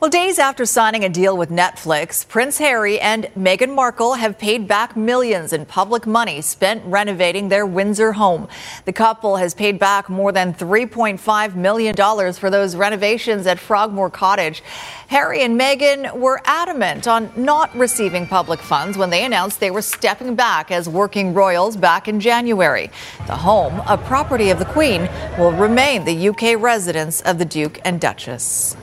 [0.02, 4.66] Well, days after signing a deal with Netflix, Prince Harry and Meghan Markle have paid
[4.66, 8.48] back millions in public money spent renovating their Windsor home.
[8.84, 11.94] The couple has paid back more than $3.5 million
[12.32, 14.64] for those renovations at Frogmore Cottage.
[15.06, 19.82] Harry and Meghan were adamant on not receiving public funds when they announced they were
[19.82, 22.90] stepping back as working royals back in January.
[23.28, 27.80] The home, a property of the Queen, will remain the UK residence of the Duke
[27.84, 28.76] and Duchess.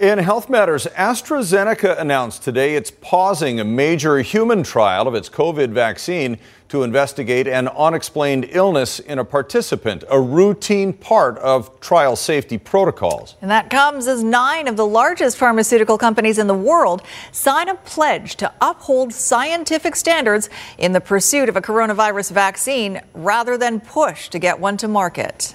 [0.00, 5.72] In health matters, AstraZeneca announced today it's pausing a major human trial of its COVID
[5.72, 6.38] vaccine
[6.70, 13.36] to investigate an unexplained illness in a participant, a routine part of trial safety protocols.
[13.42, 17.74] And that comes as nine of the largest pharmaceutical companies in the world sign a
[17.74, 24.30] pledge to uphold scientific standards in the pursuit of a coronavirus vaccine rather than push
[24.30, 25.54] to get one to market.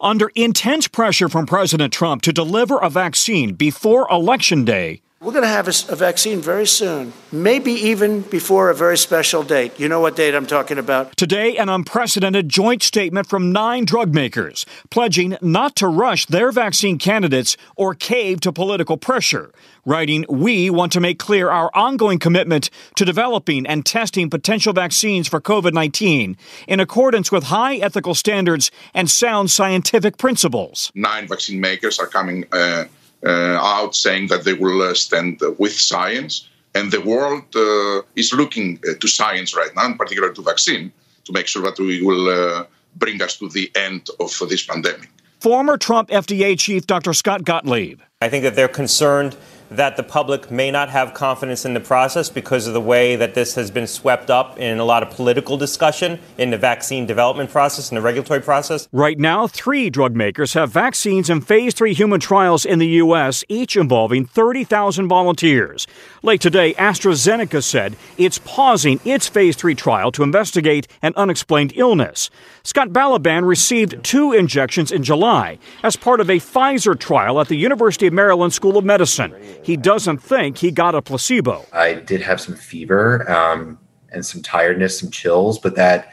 [0.00, 5.44] Under intense pressure from President Trump to deliver a vaccine before Election Day, We're going
[5.44, 9.80] to have a vaccine very soon, maybe even before a very special date.
[9.80, 11.16] You know what date I'm talking about?
[11.16, 16.98] Today, an unprecedented joint statement from nine drug makers pledging not to rush their vaccine
[16.98, 19.52] candidates or cave to political pressure.
[19.86, 25.28] Writing, We want to make clear our ongoing commitment to developing and testing potential vaccines
[25.28, 26.36] for COVID 19
[26.68, 30.92] in accordance with high ethical standards and sound scientific principles.
[30.94, 32.84] nine vaccine makers are coming uh,
[33.24, 36.48] out saying that they will uh, stand uh, with science.
[36.74, 40.92] And the world uh, is looking uh, to science right now, in particular to vaccine,
[41.24, 42.64] to make sure that we will uh,
[42.96, 45.08] bring us to the end of this pandemic.
[45.40, 47.12] Former Trump FDA chief Dr.
[47.12, 48.00] Scott Gottlieb.
[48.20, 49.36] I think that they're concerned
[49.70, 53.34] that the public may not have confidence in the process because of the way that
[53.34, 57.50] this has been swept up in a lot of political discussion in the vaccine development
[57.50, 58.88] process and the regulatory process.
[58.92, 63.44] Right now, three drug makers have vaccines in phase three human trials in the U.S.,
[63.48, 65.86] each involving 30,000 volunteers.
[66.26, 72.30] Late today, AstraZeneca said it's pausing its phase three trial to investigate an unexplained illness.
[72.64, 77.54] Scott Balaban received two injections in July as part of a Pfizer trial at the
[77.54, 79.32] University of Maryland School of Medicine.
[79.62, 81.64] He doesn't think he got a placebo.
[81.72, 83.78] I did have some fever um,
[84.10, 86.12] and some tiredness, some chills, but that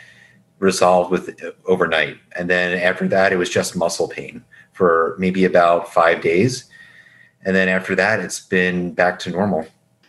[0.59, 2.17] resolved with overnight.
[2.35, 6.65] And then after that, it was just muscle pain for maybe about five days.
[7.43, 9.65] And then after that, it's been back to normal.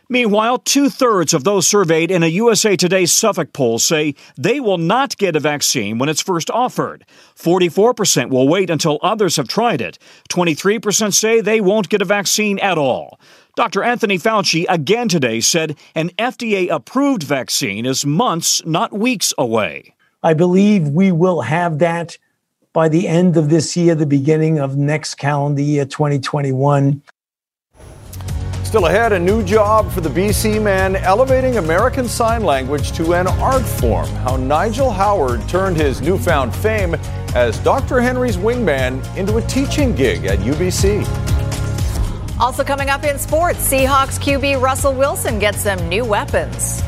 [0.09, 4.77] Meanwhile, two thirds of those surveyed in a USA Today Suffolk poll say they will
[4.77, 7.07] not get a vaccine when it's first offered.
[7.37, 9.99] 44% will wait until others have tried it.
[10.29, 13.19] 23% say they won't get a vaccine at all.
[13.57, 13.83] Dr.
[13.83, 19.95] Anthony Fauci again today said an FDA approved vaccine is months, not weeks away.
[20.23, 22.19] I believe we will have that
[22.75, 27.01] by the end of this year, the beginning of next calendar year, 2021.
[28.75, 33.29] Still ahead, a new job for the BC man elevating American Sign Language to an
[33.29, 34.09] art form.
[34.25, 36.97] How Nigel Howard turned his newfound fame
[37.37, 38.01] as Dr.
[38.01, 41.07] Henry's wingman into a teaching gig at UBC.
[42.41, 46.83] Also coming up in sports, Seahawks QB Russell Wilson gets some new weapons.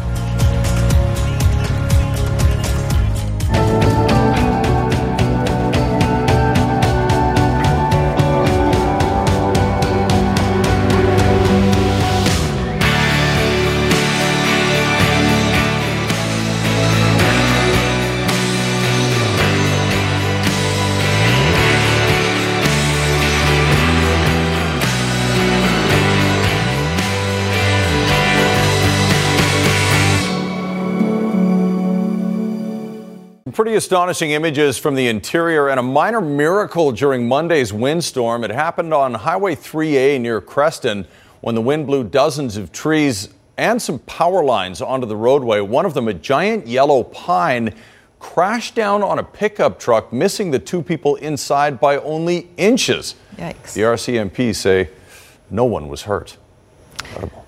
[33.66, 38.44] Pretty astonishing images from the interior and a minor miracle during Monday's windstorm.
[38.44, 41.04] It happened on Highway 3A near Creston
[41.40, 45.58] when the wind blew dozens of trees and some power lines onto the roadway.
[45.58, 47.74] One of them, a giant yellow pine,
[48.20, 53.16] crashed down on a pickup truck, missing the two people inside by only inches.
[53.36, 53.72] Yikes.
[53.72, 54.90] The RCMP say
[55.50, 56.36] no one was hurt.
[57.00, 57.45] Incredible.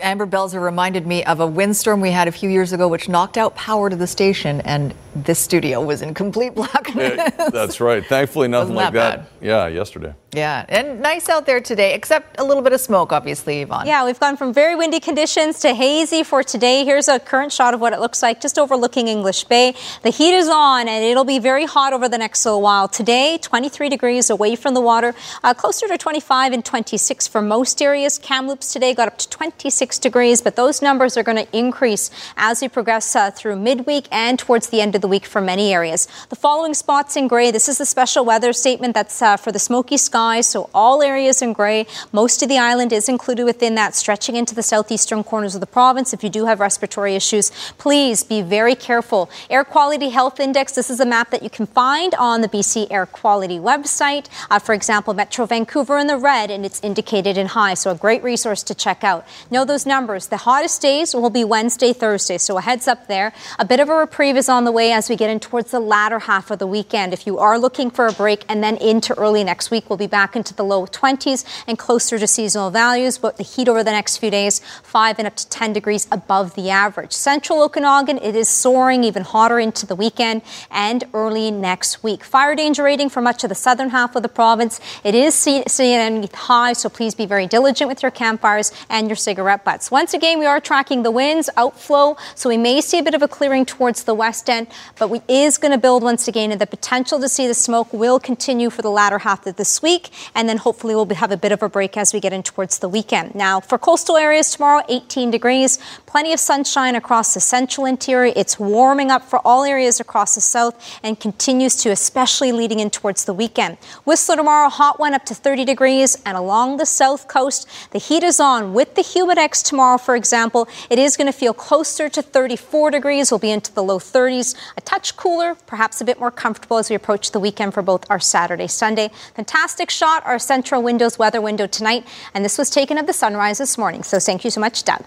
[0.00, 3.36] Amber Belzer reminded me of a windstorm we had a few years ago, which knocked
[3.36, 7.16] out power to the station, and this studio was in complete blackness.
[7.16, 8.04] Yeah, that's right.
[8.04, 9.28] Thankfully, nothing like that that.
[9.40, 10.14] Yeah, yesterday.
[10.34, 13.86] Yeah, and nice out there today, except a little bit of smoke, obviously, Yvonne.
[13.86, 16.86] Yeah, we've gone from very windy conditions to hazy for today.
[16.86, 19.74] Here's a current shot of what it looks like just overlooking English Bay.
[20.02, 22.88] The heat is on and it'll be very hot over the next little while.
[22.88, 25.14] Today, 23 degrees away from the water,
[25.44, 28.16] uh, closer to 25 and 26 for most areas.
[28.16, 32.62] Kamloops today got up to 26 degrees, but those numbers are going to increase as
[32.62, 36.08] we progress uh, through midweek and towards the end of the week for many areas.
[36.30, 37.50] The following spots in gray.
[37.50, 41.52] This is the special weather statement that's uh, for the smoky So all areas in
[41.52, 41.86] gray.
[42.12, 45.66] Most of the island is included within that, stretching into the southeastern corners of the
[45.66, 46.12] province.
[46.12, 49.28] If you do have respiratory issues, please be very careful.
[49.50, 50.72] Air Quality Health Index.
[50.72, 54.28] This is a map that you can find on the BC Air Quality website.
[54.48, 57.74] Uh, for example, Metro Vancouver in the red, and it's indicated in high.
[57.74, 59.26] So a great resource to check out.
[59.50, 60.28] Know those numbers.
[60.28, 62.38] The hottest days will be Wednesday, Thursday.
[62.38, 63.32] So a heads up there.
[63.58, 65.80] A bit of a reprieve is on the way as we get in towards the
[65.80, 67.12] latter half of the weekend.
[67.12, 70.11] If you are looking for a break and then into early next week, we'll be
[70.12, 73.18] back into the low 20s and closer to seasonal values.
[73.18, 76.54] But the heat over the next few days, 5 and up to 10 degrees above
[76.54, 77.12] the average.
[77.12, 82.22] Central Okanagan, it is soaring even hotter into the weekend and early next week.
[82.22, 84.80] Fire danger rating for much of the southern half of the province.
[85.02, 89.64] It is sitting high, so please be very diligent with your campfires and your cigarette
[89.64, 89.90] butts.
[89.90, 93.22] Once again, we are tracking the winds, outflow, so we may see a bit of
[93.22, 94.66] a clearing towards the west end,
[94.98, 97.90] but we is going to build once again, and the potential to see the smoke
[97.92, 100.01] will continue for the latter half of this week,
[100.34, 102.78] and then hopefully we'll have a bit of a break as we get in towards
[102.78, 103.34] the weekend.
[103.34, 108.32] Now, for coastal areas tomorrow, 18 degrees, plenty of sunshine across the central interior.
[108.36, 112.90] It's warming up for all areas across the south and continues to, especially leading in
[112.90, 113.76] towards the weekend.
[114.04, 118.22] Whistler tomorrow, hot one up to 30 degrees, and along the south coast, the heat
[118.22, 120.68] is on with the humidex tomorrow, for example.
[120.90, 123.30] It is going to feel closer to 34 degrees.
[123.30, 126.90] We'll be into the low 30s, a touch cooler, perhaps a bit more comfortable as
[126.90, 129.10] we approach the weekend for both our Saturday, Sunday.
[129.34, 133.58] Fantastic shot, our central windows weather window tonight, and this was taken of the sunrise
[133.58, 134.02] this morning.
[134.02, 135.04] So thank you so much, Doug.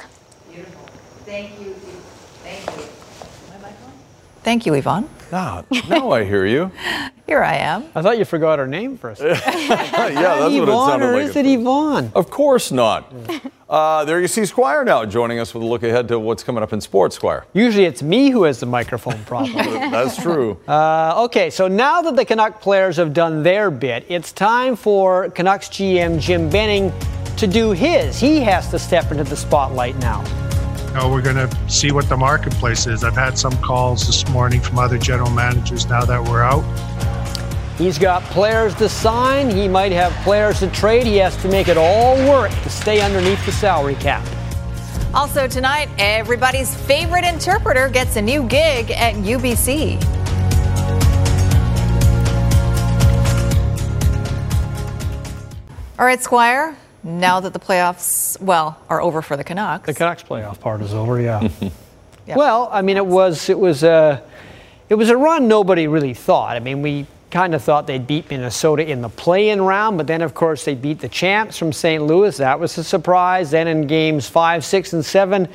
[1.26, 1.74] Thank you.
[2.44, 2.84] Thank you.
[4.44, 5.10] Thank you, Yvonne.
[5.34, 6.72] Ah, now I hear you.
[7.28, 7.86] Here I am.
[7.96, 9.42] I thought you forgot her name for a second.
[9.68, 11.24] yeah, that's what it Yvonne, sounded or like.
[11.24, 12.12] is it Yvonne?
[12.14, 13.12] Of course not.
[13.68, 16.62] Uh, there you see Squire now joining us with a look ahead to what's coming
[16.62, 17.46] up in sports, Squire.
[17.54, 19.56] Usually it's me who has the microphone problem.
[19.92, 20.60] That's true.
[20.76, 25.30] Uh, okay, so now that the Canuck players have done their bit, it's time for
[25.30, 26.92] Canucks GM Jim Benning
[27.38, 28.20] to do his.
[28.20, 30.24] He has to step into the spotlight now.
[30.94, 33.04] know, we're going to see what the marketplace is.
[33.04, 36.64] I've had some calls this morning from other general managers now that we're out.
[37.78, 39.50] He's got players to sign.
[39.50, 41.06] He might have players to trade.
[41.06, 44.26] He has to make it all work to stay underneath the salary cap.
[45.14, 50.02] Also tonight, everybody's favorite interpreter gets a new gig at UBC.
[55.98, 56.78] All right, Squire.
[57.04, 59.86] Now that the playoffs, well, are over for the Canucks.
[59.86, 61.48] The Canucks playoff part is over, yeah.
[62.28, 64.24] Well, I mean, it was it was a
[64.90, 66.56] it was a run nobody really thought.
[66.56, 67.06] I mean, we
[67.36, 70.74] kind of thought they'd beat Minnesota in the play-in round, but then of course they
[70.74, 72.02] beat the champs from St.
[72.02, 72.38] Louis.
[72.38, 73.52] That was a surprise.
[73.52, 75.50] Then in games five, six, and seven,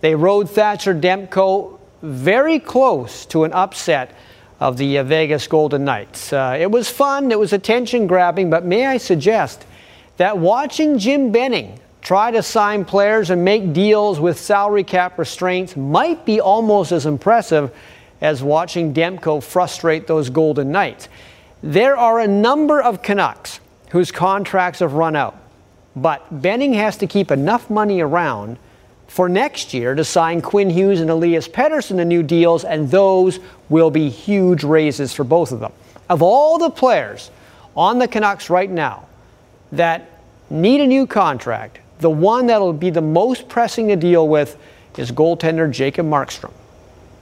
[0.00, 4.16] they rode Thatcher Demko very close to an upset
[4.60, 6.32] of the uh, Vegas Golden Knights.
[6.32, 7.30] Uh, it was fun.
[7.30, 9.66] It was attention grabbing, but may I suggest
[10.16, 15.76] that watching Jim Benning try to sign players and make deals with salary cap restraints
[15.76, 17.70] might be almost as impressive
[18.20, 21.08] as watching Demko frustrate those Golden Knights.
[21.62, 23.60] There are a number of Canucks
[23.90, 25.36] whose contracts have run out,
[25.94, 28.58] but Benning has to keep enough money around
[29.06, 33.38] for next year to sign Quinn Hughes and Elias Pettersson to new deals, and those
[33.68, 35.72] will be huge raises for both of them.
[36.08, 37.30] Of all the players
[37.76, 39.06] on the Canucks right now
[39.72, 40.10] that
[40.50, 44.58] need a new contract, the one that'll be the most pressing to deal with
[44.98, 46.52] is goaltender Jacob Markstrom.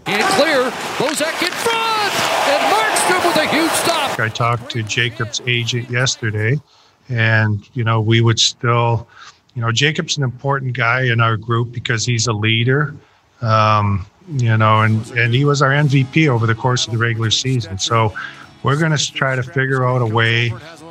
[0.06, 0.70] And clear.
[0.98, 2.12] Bozak in front.
[2.46, 4.18] And Markstrom with a huge stop.
[4.18, 6.60] I talked to Jacob's agent yesterday,
[7.08, 9.08] and you know we would still,
[9.54, 12.94] you know, Jacob's an important guy in our group because he's a leader.
[13.40, 17.30] Um, you know, and and he was our MVP over the course of the regular
[17.30, 17.78] season.
[17.78, 18.14] So
[18.62, 20.46] we're going to try to figure out a way,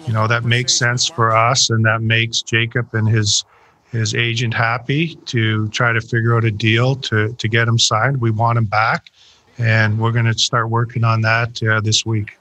[0.05, 3.43] you know, that makes sense for us and that makes Jacob and his
[3.93, 8.19] his agent happy to try to figure out a deal to to get him signed.
[8.19, 9.11] We want him back,
[9.57, 12.37] and we're going to start working on that uh, this week.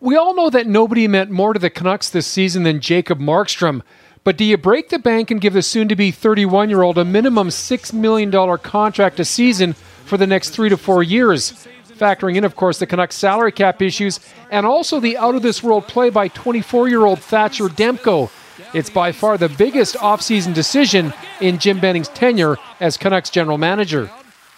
[0.00, 3.82] We all know that nobody meant more to the Canucks this season than Jacob Markstrom.
[4.24, 6.98] But do you break the bank and give the soon to be 31 year old
[6.98, 9.72] a minimum $6 million contract a season
[10.04, 11.66] for the next three to four years?
[11.86, 14.20] Factoring in, of course, the Canucks salary cap issues
[14.50, 18.30] and also the out of this world play by 24 year old Thatcher Demko.
[18.74, 24.10] It's by far the biggest offseason decision in Jim Benning's tenure as Canucks general manager.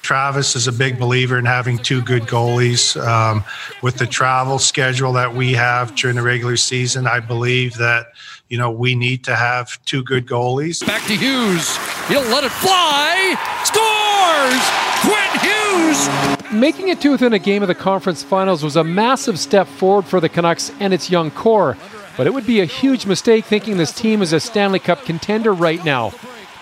[0.03, 3.01] Travis is a big believer in having two good goalies.
[3.07, 3.45] Um,
[3.83, 8.07] with the travel schedule that we have during the regular season, I believe that
[8.49, 10.85] you know we need to have two good goalies.
[10.87, 11.77] Back to Hughes.
[12.09, 13.37] He'll let it fly.
[13.65, 14.91] Scores!
[15.03, 19.39] Quinn Hughes making it to within a game of the conference finals was a massive
[19.39, 21.77] step forward for the Canucks and its young core,
[22.17, 25.53] but it would be a huge mistake thinking this team is a Stanley Cup contender
[25.53, 26.13] right now.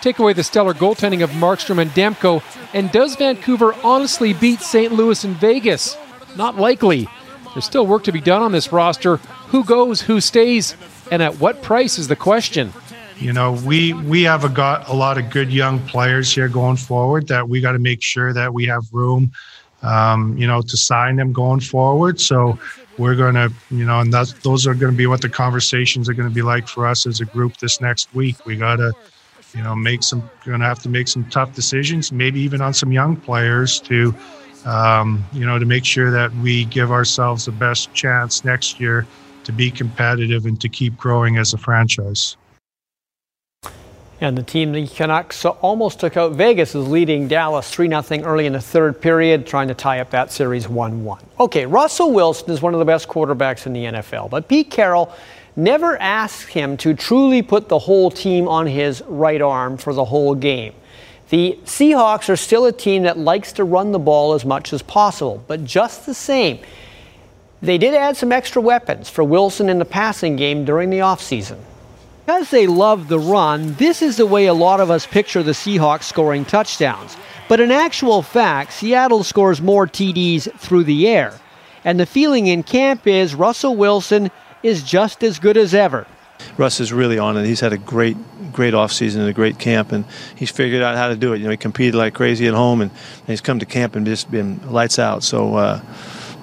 [0.01, 2.43] Take away the stellar goaltending of Markstrom and Demko,
[2.73, 4.93] and does Vancouver honestly beat St.
[4.93, 5.97] Louis and Vegas?
[6.37, 7.09] Not likely.
[7.53, 9.17] There's still work to be done on this roster.
[9.49, 10.77] Who goes, who stays,
[11.11, 12.73] and at what price is the question.
[13.17, 16.77] You know, we we have a, got a lot of good young players here going
[16.77, 19.33] forward that we got to make sure that we have room,
[19.83, 22.21] um, you know, to sign them going forward.
[22.21, 22.59] So
[22.99, 26.15] we're going to, you know, and those are going to be what the conversations are
[26.15, 28.37] going to be like for us as a group this next week.
[28.45, 28.93] We got to,
[29.55, 32.75] you know, make some, going to have to make some tough decisions, maybe even on
[32.75, 34.13] some young players to,
[34.67, 39.07] um, you know, to make sure that we give ourselves the best chance next year
[39.45, 42.37] to be competitive and to keep growing as a franchise.
[44.21, 48.47] And the team, the Canucks, almost took out Vegas, is leading Dallas 3 0 early
[48.47, 51.21] in the third period, trying to tie up that series 1 1.
[51.39, 55.15] Okay, Russell Wilson is one of the best quarterbacks in the NFL, but Pete Carroll
[55.55, 60.05] never asked him to truly put the whole team on his right arm for the
[60.05, 60.75] whole game.
[61.31, 64.83] The Seahawks are still a team that likes to run the ball as much as
[64.83, 66.59] possible, but just the same,
[67.61, 71.59] they did add some extra weapons for Wilson in the passing game during the offseason.
[72.29, 75.53] Because they love the run, this is the way a lot of us picture the
[75.53, 77.17] Seahawks scoring touchdowns.
[77.49, 81.33] But in actual fact, Seattle scores more TDs through the air.
[81.87, 84.31] And the feeling in camp is Russell Wilson
[84.63, 86.07] is just as good as ever.
[86.59, 87.47] Russ is really on it.
[87.47, 88.19] He's had a great,
[88.53, 90.05] great offseason and a great camp, and
[90.37, 91.39] he's figured out how to do it.
[91.39, 94.05] You know, he competed like crazy at home, and, and he's come to camp and
[94.05, 95.23] just been lights out.
[95.23, 95.81] So uh,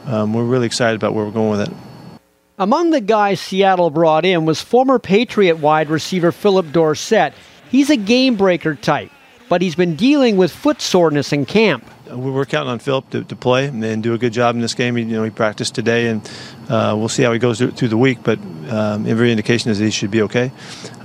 [0.08, 1.95] um, we're really excited about where we're going with it.
[2.58, 7.34] Among the guys Seattle brought in was former Patriot wide receiver Phillip Dorsett.
[7.70, 9.12] He's a game breaker type,
[9.50, 11.84] but he's been dealing with foot soreness in camp.
[12.10, 14.74] We were counting on Phillip to, to play and do a good job in this
[14.74, 14.96] game.
[14.96, 16.22] He, you know, he practiced today, and
[16.70, 18.20] uh, we'll see how he goes through, through the week.
[18.24, 18.40] But
[18.70, 20.54] um, every indication is he should be okay.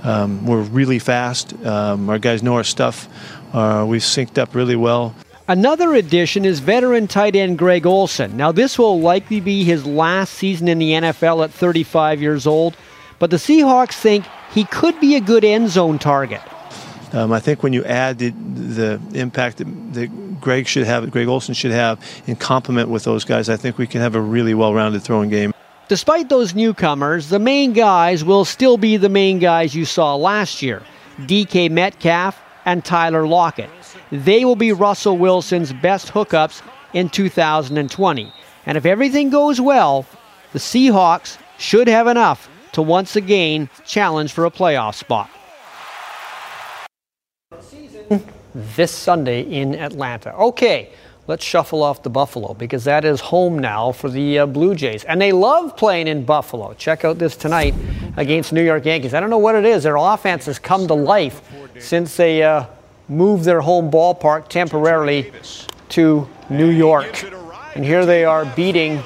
[0.03, 1.53] Um, we're really fast.
[1.65, 3.09] Um, our guys know our stuff.
[3.53, 5.15] Uh, we've synced up really well.
[5.51, 8.37] Another addition is veteran tight end Greg Olsen.
[8.37, 12.77] Now, this will likely be his last season in the NFL at 35 years old,
[13.19, 14.23] but the Seahawks think
[14.53, 16.39] he could be a good end zone target.
[17.11, 21.27] Um, I think when you add the, the impact that, that, Greg should have, Greg
[21.27, 24.53] Olsen should have, in complement with those guys, I think we can have a really
[24.53, 25.53] well-rounded throwing game.
[25.89, 30.61] Despite those newcomers, the main guys will still be the main guys you saw last
[30.61, 30.81] year:
[31.19, 33.69] DK Metcalf and Tyler Lockett.
[34.11, 36.61] They will be Russell Wilson's best hookups
[36.93, 38.33] in 2020.
[38.65, 40.05] And if everything goes well,
[40.51, 45.29] the Seahawks should have enough to once again challenge for a playoff spot.
[48.53, 50.35] This Sunday in Atlanta.
[50.35, 50.91] Okay,
[51.27, 55.05] let's shuffle off the Buffalo because that is home now for the uh, Blue Jays.
[55.05, 56.73] And they love playing in Buffalo.
[56.73, 57.73] Check out this tonight
[58.17, 59.13] against New York Yankees.
[59.13, 59.83] I don't know what it is.
[59.83, 61.41] Their offense has come to life
[61.79, 62.43] since they.
[62.43, 62.65] Uh,
[63.11, 65.31] move their home ballpark temporarily
[65.89, 67.23] to New York.
[67.75, 69.03] And here they are beating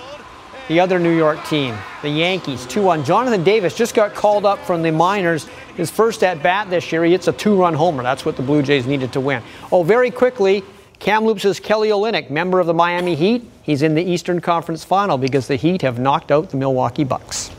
[0.67, 3.03] the other New York team, the Yankees, 2 1.
[3.03, 5.47] Jonathan Davis just got called up from the minors.
[5.75, 8.03] His first at bat this year, he hits a two run homer.
[8.03, 9.43] That's what the Blue Jays needed to win.
[9.71, 10.63] Oh, very quickly,
[10.99, 13.43] Kamloops' is Kelly Olynyk, member of the Miami Heat.
[13.61, 17.51] He's in the Eastern Conference final because the Heat have knocked out the Milwaukee Bucks.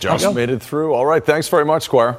[0.00, 0.94] Just made it through.
[0.94, 1.24] All right.
[1.24, 2.16] Thanks very much, Squire.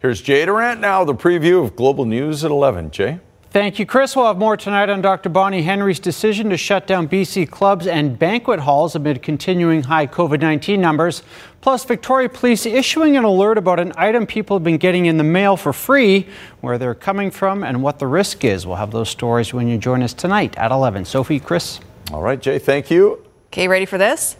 [0.00, 2.90] Here's Jay Durant now, with the preview of Global News at 11.
[2.90, 3.18] Jay?
[3.50, 4.14] Thank you, Chris.
[4.14, 5.30] We'll have more tonight on Dr.
[5.30, 10.40] Bonnie Henry's decision to shut down BC clubs and banquet halls amid continuing high COVID
[10.40, 11.22] 19 numbers.
[11.62, 15.24] Plus, Victoria Police issuing an alert about an item people have been getting in the
[15.24, 16.28] mail for free,
[16.60, 18.66] where they're coming from, and what the risk is.
[18.66, 21.06] We'll have those stories when you join us tonight at 11.
[21.06, 21.80] Sophie, Chris.
[22.12, 23.24] All right, Jay, thank you.
[23.46, 24.36] Okay, ready for this?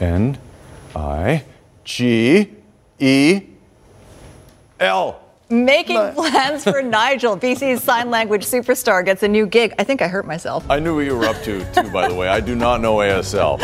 [0.00, 0.38] N
[0.96, 1.44] I
[1.84, 2.50] G
[2.98, 3.42] E
[4.80, 5.20] L.
[5.48, 9.74] Making plans for Nigel, BC's sign language superstar, gets a new gig.
[9.78, 10.68] I think I hurt myself.
[10.68, 12.28] I knew what you were up to, too, by the way.
[12.28, 13.60] I do not know ASL.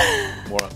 [0.49, 0.71] More-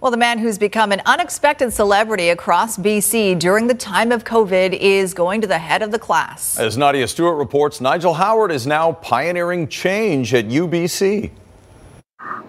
[0.00, 4.74] well, the man who's become an unexpected celebrity across BC during the time of COVID
[4.78, 6.58] is going to the head of the class.
[6.58, 11.30] As Nadia Stewart reports, Nigel Howard is now pioneering change at UBC.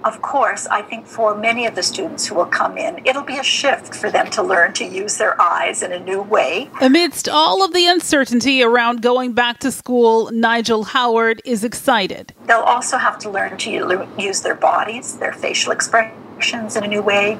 [0.03, 3.37] Of course, I think for many of the students who will come in, it'll be
[3.37, 6.69] a shift for them to learn to use their eyes in a new way.
[6.79, 12.33] Amidst all of the uncertainty around going back to school, Nigel Howard is excited.
[12.45, 17.01] They'll also have to learn to use their bodies, their facial expressions in a new
[17.01, 17.39] way.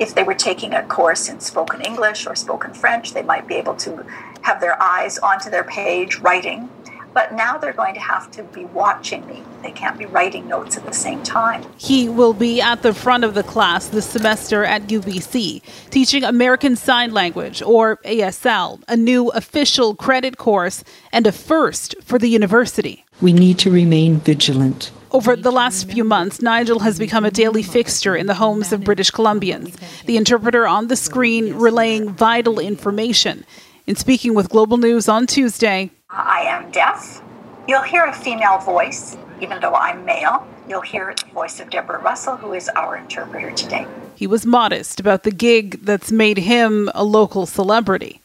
[0.00, 3.56] If they were taking a course in spoken English or spoken French, they might be
[3.56, 4.06] able to
[4.42, 6.70] have their eyes onto their page writing
[7.16, 9.42] But now they're going to have to be watching me.
[9.62, 11.64] They can't be writing notes at the same time.
[11.78, 16.76] He will be at the front of the class this semester at UBC, teaching American
[16.76, 23.06] Sign Language, or ASL, a new official credit course and a first for the university.
[23.22, 24.90] We need to remain vigilant.
[25.10, 28.84] Over the last few months, Nigel has become a daily fixture in the homes of
[28.84, 33.46] British Columbians, the interpreter on the screen relaying vital information.
[33.86, 37.20] In speaking with Global News on Tuesday, I am deaf.
[37.66, 40.46] You'll hear a female voice, even though I'm male.
[40.68, 43.86] You'll hear the voice of Deborah Russell, who is our interpreter today.
[44.14, 48.20] he was modest about the gig that's made him a local celebrity.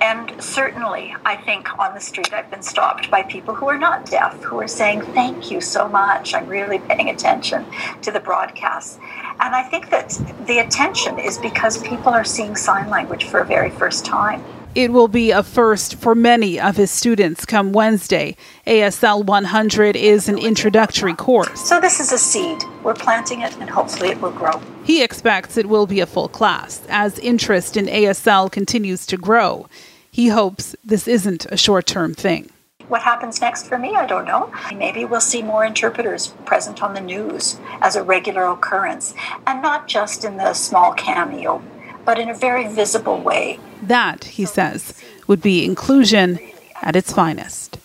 [0.00, 4.06] And certainly, I think on the street I've been stopped by people who are not
[4.06, 6.32] deaf, who are saying, Thank you so much.
[6.34, 7.66] I'm really paying attention
[8.02, 8.98] to the broadcasts.
[9.40, 10.10] And I think that
[10.46, 14.44] the attention is because people are seeing sign language for a very first time.
[14.76, 18.36] It will be a first for many of his students come Wednesday.
[18.66, 21.66] ASL 100 is an introductory course.
[21.66, 22.62] So, this is a seed.
[22.82, 24.60] We're planting it, and hopefully, it will grow.
[24.84, 29.66] He expects it will be a full class as interest in ASL continues to grow.
[30.10, 32.50] He hopes this isn't a short term thing.
[32.88, 34.52] What happens next for me, I don't know.
[34.74, 39.14] Maybe we'll see more interpreters present on the news as a regular occurrence,
[39.46, 41.62] and not just in the small cameo,
[42.06, 43.58] but in a very visible way.
[43.82, 44.94] That, he says,
[45.26, 46.38] would be inclusion
[46.82, 47.78] at its finest.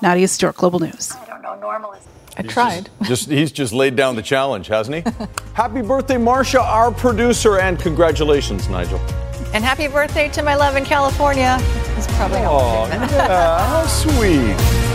[0.00, 1.12] Nadia Stewart, Global News.
[1.12, 2.04] I don't know, normal is.
[2.38, 2.90] I tried.
[3.02, 5.12] Just he's just laid down the challenge, hasn't he?
[5.54, 8.98] Happy birthday, Marcia, our producer, and congratulations, Nigel.
[9.54, 11.56] And happy birthday to my love in California.
[11.96, 13.10] It's probably not Oh, my favorite.
[13.12, 14.85] yeah, how sweet.